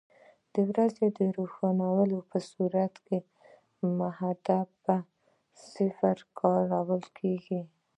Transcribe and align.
د 0.53 0.55
ورځې 0.69 1.07
د 1.17 1.19
روښنایي 1.37 2.19
په 2.29 2.37
صورت 2.51 2.93
کې 3.07 3.17
محدبه 3.99 4.97
صفحه 5.71 6.11
کارول 6.39 7.03
کیږي. 7.17 7.61